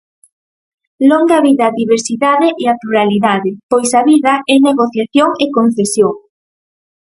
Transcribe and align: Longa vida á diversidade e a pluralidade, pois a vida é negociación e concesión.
Longa 1.09 1.37
vida 1.47 1.65
á 1.69 1.75
diversidade 1.81 2.47
e 2.61 2.65
a 2.73 2.77
pluralidade, 2.81 3.49
pois 3.71 3.89
a 3.99 4.01
vida 4.11 4.33
é 4.53 4.55
negociación 4.69 5.29
e 5.43 5.45
concesión. 5.57 6.13